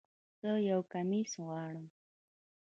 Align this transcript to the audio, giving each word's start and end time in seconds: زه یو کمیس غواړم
زه 0.41 0.49
یو 0.69 0.81
کمیس 0.91 1.31
غواړم 1.43 1.87